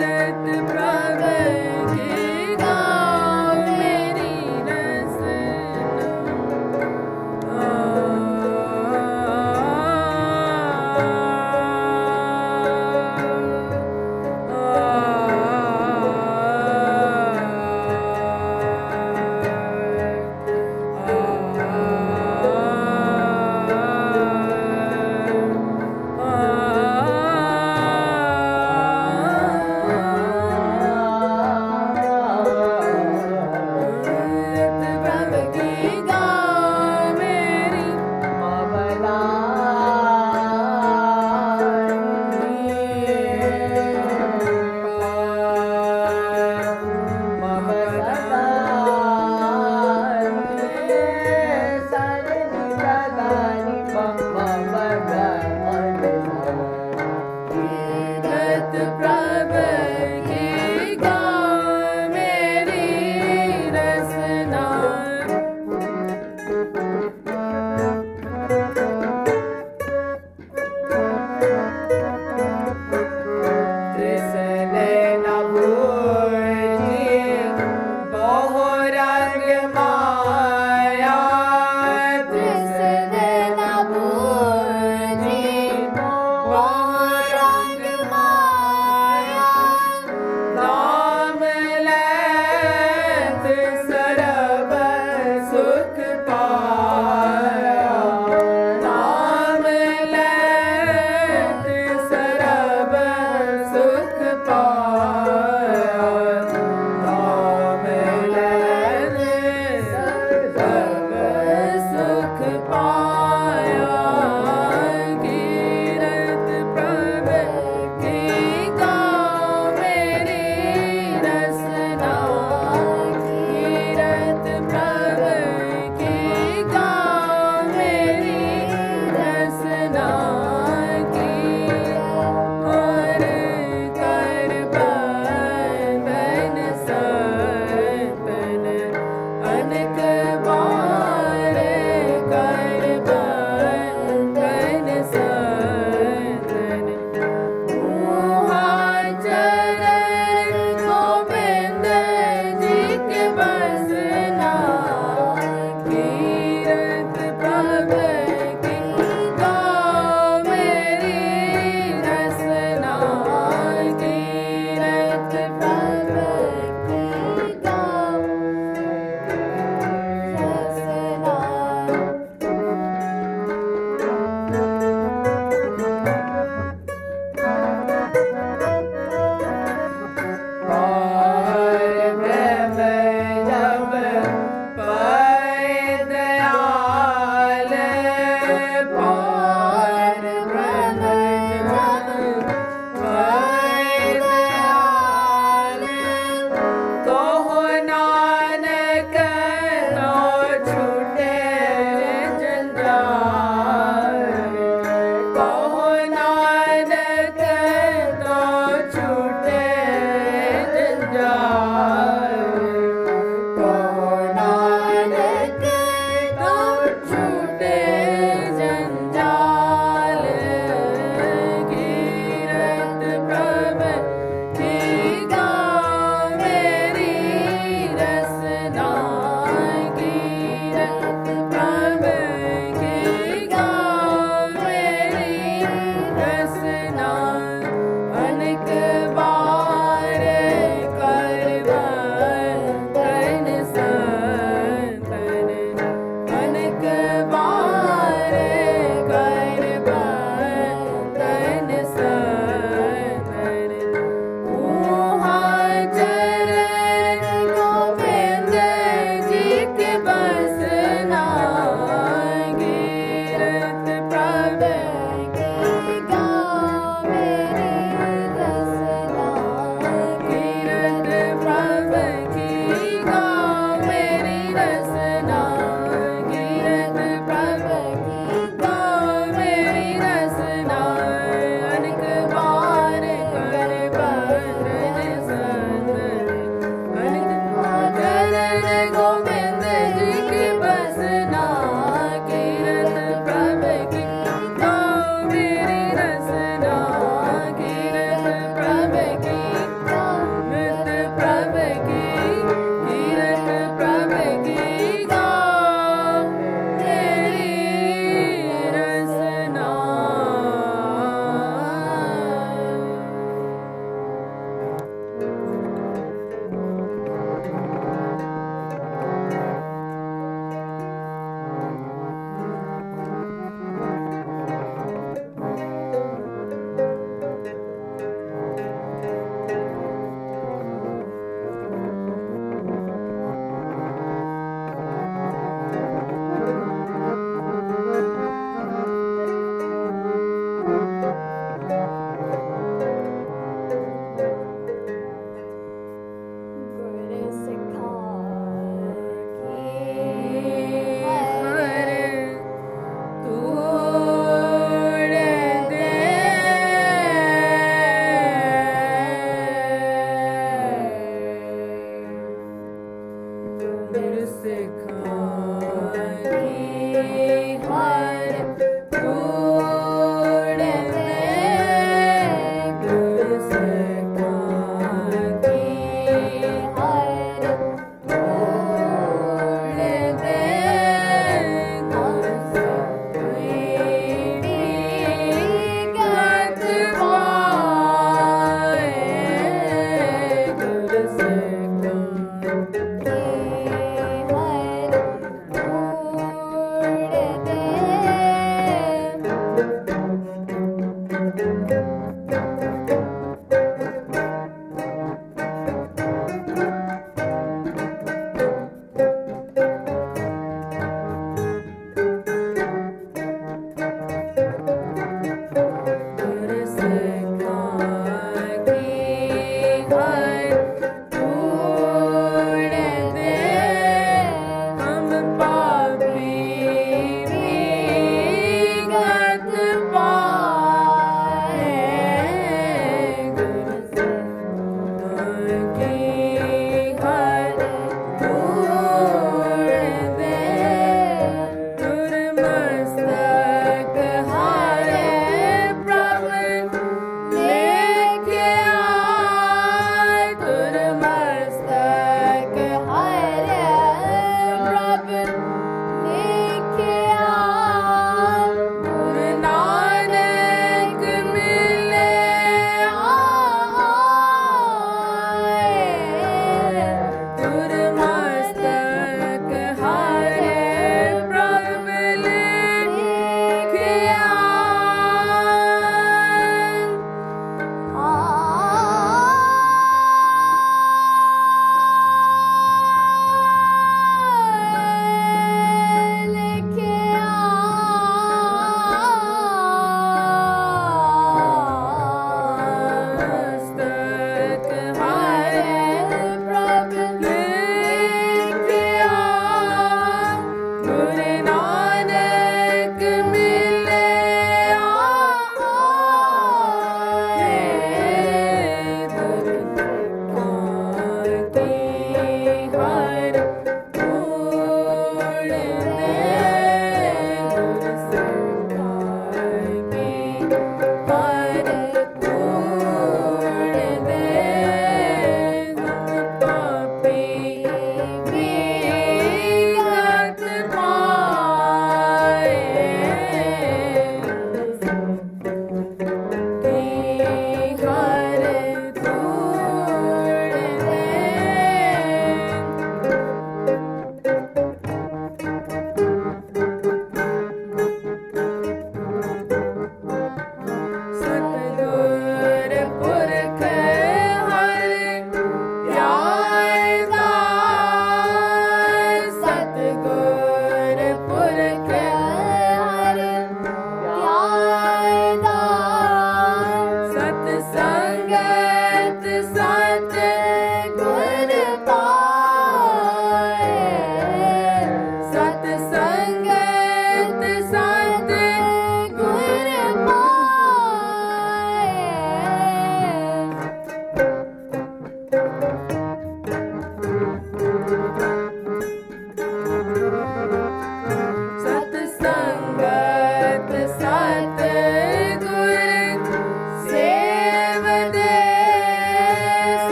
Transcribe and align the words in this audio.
Ти 0.00 0.62
правда. 0.68 1.39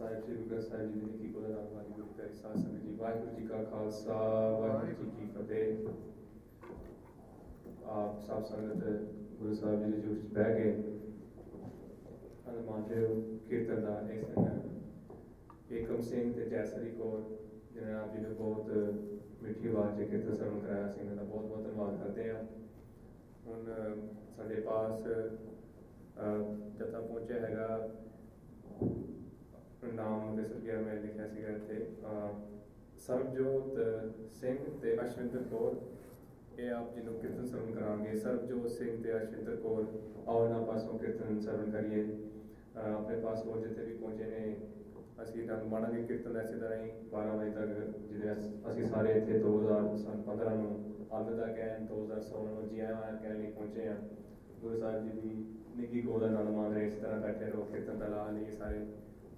ਸਾਹਿਬ 0.00 0.20
ਸ੍ਰੀ 0.20 0.34
ਗੁਰੂ 0.34 0.48
ਗ੍ਰੰਥ 0.50 0.62
ਸਾਹਿਬ 0.62 0.92
ਜੀ 0.92 1.00
ਦੀ 1.00 1.08
ਕੀ 1.18 1.28
ਕੋਲ 1.28 1.42
ਨਾਮ 1.44 1.66
ਵਾਲੀ 1.72 1.92
ਗੁਰੂ 1.92 2.06
ਪਿਆਰੀ 2.16 2.34
ਸਾਧ 2.34 2.54
ਸੰਗਤ 2.54 2.82
ਜੀ 2.82 2.94
ਵਾਹਿਗੁਰੂ 2.96 3.32
ਜੀ 3.36 3.46
ਕਾ 3.46 3.62
ਖਾਲਸਾ 3.64 4.14
ਵਾਹਿਗੁਰੂ 4.60 5.10
ਜੀ 5.10 5.16
ਕੀ 5.16 5.26
ਫਤਿਹ। 5.32 5.88
ਆਪ 7.94 8.20
ਸਭ 8.20 8.44
ਸੰਗਤ 8.44 8.84
ਗੁਰੂ 9.40 9.54
ਸਾਹਿਬ 9.54 9.84
ਜੀ 9.84 9.90
ਦੇ 9.92 10.00
ਜੋੜ 10.00 10.16
'ਚ 10.16 10.32
ਬਹਿ 10.34 10.54
ਕੇ 10.54 10.70
ਅਨਮਾਨਦੇ 12.50 13.04
ਹੋ 13.06 13.14
ਕੀਰਤਨ 13.48 13.82
ਦਾ 13.82 13.98
ਇਸ 14.10 14.24
ਦਿਨ 14.26 14.48
ਏਕਮ 15.72 16.00
ਸਿੰਘ 16.02 16.32
ਤੇ 16.34 16.48
ਜੈਸਰੀ 16.50 16.90
ਕੌਰ 16.92 17.20
ਜਿਨ੍ਹਾਂ 17.74 17.86
ਨੇ 17.86 17.94
ਆਪ 17.94 18.14
ਜੀ 18.14 18.20
ਨੂੰ 18.20 18.34
ਬਹੁਤ 18.36 18.70
ਮਿੱਠੀ 19.42 19.68
ਆਵਾਜ਼ 19.68 19.98
'ਚ 19.98 20.08
ਕੀਰਤਨ 20.10 20.34
ਸਰਵਣ 20.34 20.58
ਕਰਾਇਆ 20.60 20.88
ਸੀ 20.88 21.00
ਇਹਨਾਂ 21.00 21.16
ਦਾ 21.16 21.22
ਬਹੁਤ 21.24 21.44
ਬਹੁਤ 21.44 21.62
ਧੰਨਵਾਦ 21.62 22.02
ਕਰਦੇ 22.02 22.30
ਹਾਂ। 22.30 22.42
ਹੁਣ 23.46 23.64
ਸਾਡੇ 24.36 24.60
ਪਾਸ 24.62 25.06
ਅਹ, 26.16 26.54
ਜਥਾ 26.78 27.00
ਪਹੁੰਚਿਆ 27.00 27.40
ਹੈਗਾ 27.40 27.66
ਨਾਮ 30.00 30.36
ਦੇ 30.36 30.44
ਸਰਗਿਆ 30.44 30.80
ਮੈਂ 30.80 30.94
ਲਿਖਿਆ 30.94 31.26
ਸੀਗਾ 31.28 31.48
ਇੱਥੇ 31.48 31.86
ਅਹ, 32.04 32.32
ਸਰਬਜੋਤ 32.98 33.78
ਸਿੰਘ 34.32 34.58
ਤੇ 34.82 34.96
ਅਸ਼ਵਿੰਦਰ 35.04 35.42
ਕੌਰ। 35.42 35.74
ਇਹ 36.60 36.70
ਆਪ 36.70 36.94
ਜੀ 36.94 37.02
ਨੂੰ 37.02 37.14
ਕੀਰਤਨ 37.14 37.46
ਸਰਵਣ 37.46 37.72
ਕਰਾਂਗੇ। 37.72 38.16
ਸਰਬਜੋਤ 38.18 38.70
ਸਿੰਘ 38.70 39.02
ਤੇ 39.02 39.16
ਅਸ਼ਵਿੰਦਰ 39.16 39.56
ਕੌਰ 39.56 39.84
ਆਓ 40.28 40.44
ਇਹਨਾਂ 40.44 40.62
ਪਾਸੋਂ 40.66 40.98
ਕੀਰਤਨ 40.98 41.40
ਸਰਵਣ 41.40 41.70
ਕਰੀਏ। 41.70 42.04
ਅਹ, 42.04 42.78
ਆਪਣੇ 42.78 43.16
ਪਾਸ 43.20 43.46
ਹੋਰ 43.46 43.58
ਜਿੱਥੇ 43.58 43.84
ਵੀ 43.84 43.94
ਪਹੁੰਚੇ 43.94 44.24
ਨੇ 44.24 44.56
ਅਸੀਂ 45.22 45.42
ਤੁਹਾਨੂੰ 45.42 45.68
ਮਾਣਾਂਗੇ 45.68 46.02
ਕੀਰਤਨ 46.02 46.36
ਐਸੇ 46.36 46.54
ਤਰ੍ਹਾਂ 46.54 46.78
ਹੀ 46.84 46.90
12 47.10 47.36
ਵਜੇ 47.36 47.50
ਤੱਕ 47.50 47.68
ਜਿਹਦੇ 48.10 48.32
ਅਸ- 48.32 48.70
ਅਸੀਂ 48.70 48.86
ਸਾਰੇ 48.86 49.12
ਇੱਥੇ 49.12 49.38
2015 49.38 50.54
ਨੂੰ 50.54 50.94
ਅਲਵਿਦਾ 51.18 51.46
ਕਹਿਣ 51.46 51.86
2016 51.86 52.50
ਨੂੰ 52.50 52.68
ਜੀ 52.68 52.80
ਆਇਆਂ 52.80 53.18
ਕਹਿਣ 53.22 53.36
ਲਈ 53.38 53.46
ਪਹੁੰਚੇ 53.46 53.88
ਹਾਂ। 53.88 53.96
ਗੁਰੂ 54.60 54.78
ਸਾਹਿਬ 54.80 55.04
ਜੀ 55.04 55.20
ਦੀ 55.20 55.44
ਨਿੱਘੀ 55.76 56.02
ਗੋਦ 56.02 56.24
ਨਾਲ 56.24 56.44
ਮੰਨ 56.44 56.74
ਰਹੇ 56.74 56.86
ਇਸ 56.86 56.94
ਤਰ੍ਹਾਂ 56.94 57.20
ਬੈਠੇ 57.20 57.44
ਰਹੋ 57.44 57.62
ਕੀਰਤਨ 57.62 57.98
ਦਾ 57.98 58.06
ਲਾ 58.06 58.30
ਲਈ 58.30 58.50
ਸਾਰੇ 58.50 58.86